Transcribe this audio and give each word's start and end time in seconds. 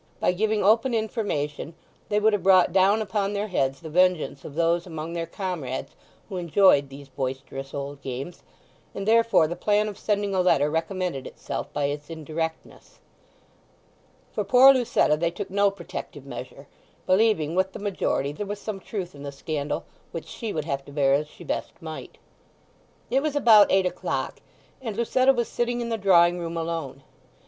By 0.19 0.31
giving 0.31 0.63
open 0.63 0.95
information 0.95 1.75
they 2.09 2.19
would 2.19 2.33
have 2.33 2.41
brought 2.41 2.73
down 2.73 3.03
upon 3.03 3.33
their 3.33 3.49
heads 3.49 3.79
the 3.81 3.89
vengeance 3.91 4.43
of 4.43 4.55
those 4.55 4.87
among 4.87 5.13
their 5.13 5.27
comrades 5.27 5.95
who 6.27 6.37
enjoyed 6.37 6.89
these 6.89 7.07
boisterous 7.07 7.71
old 7.71 8.01
games; 8.01 8.41
and 8.95 9.07
therefore 9.07 9.47
the 9.47 9.55
plan 9.55 9.87
of 9.87 9.99
sending 9.99 10.33
a 10.33 10.41
letter 10.41 10.71
recommended 10.71 11.27
itself 11.27 11.71
by 11.71 11.83
its 11.83 12.09
indirectness. 12.09 12.97
For 14.31 14.43
poor 14.43 14.73
Lucetta 14.73 15.15
they 15.17 15.29
took 15.29 15.51
no 15.51 15.69
protective 15.69 16.25
measure, 16.25 16.65
believing 17.05 17.53
with 17.53 17.73
the 17.73 17.77
majority 17.77 18.31
there 18.31 18.47
was 18.47 18.57
some 18.59 18.79
truth 18.79 19.13
in 19.13 19.21
the 19.21 19.31
scandal, 19.31 19.83
which 20.11 20.25
she 20.25 20.51
would 20.51 20.65
have 20.65 20.83
to 20.85 20.91
bear 20.91 21.13
as 21.13 21.27
she 21.27 21.43
best 21.43 21.79
might. 21.79 22.17
It 23.11 23.21
was 23.21 23.35
about 23.35 23.71
eight 23.71 23.85
o'clock, 23.85 24.39
and 24.81 24.97
Lucetta 24.97 25.31
was 25.31 25.47
sitting 25.47 25.79
in 25.79 25.89
the 25.89 25.97
drawing 25.99 26.39
room 26.39 26.57
alone. 26.57 27.03